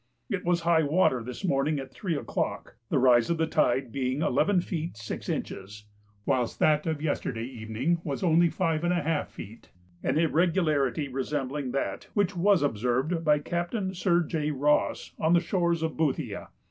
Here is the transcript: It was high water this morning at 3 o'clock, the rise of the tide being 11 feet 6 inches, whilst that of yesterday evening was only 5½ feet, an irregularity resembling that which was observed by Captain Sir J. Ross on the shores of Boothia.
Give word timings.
It 0.31 0.43
was 0.43 0.61
high 0.61 0.81
water 0.81 1.21
this 1.21 1.45
morning 1.45 1.77
at 1.79 1.91
3 1.93 2.15
o'clock, 2.15 2.73
the 2.89 2.97
rise 2.97 3.29
of 3.29 3.37
the 3.37 3.45
tide 3.45 3.91
being 3.91 4.23
11 4.23 4.61
feet 4.61 4.97
6 4.97 5.29
inches, 5.29 5.85
whilst 6.25 6.57
that 6.57 6.87
of 6.87 7.03
yesterday 7.03 7.45
evening 7.45 8.01
was 8.03 8.23
only 8.23 8.49
5½ 8.49 9.27
feet, 9.27 9.69
an 10.01 10.17
irregularity 10.17 11.07
resembling 11.07 11.69
that 11.73 12.07
which 12.15 12.35
was 12.35 12.63
observed 12.63 13.23
by 13.23 13.37
Captain 13.37 13.93
Sir 13.93 14.21
J. 14.23 14.49
Ross 14.49 15.11
on 15.19 15.33
the 15.33 15.39
shores 15.39 15.83
of 15.83 15.95
Boothia. 15.97 16.47